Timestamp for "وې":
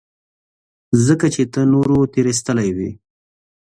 2.77-2.91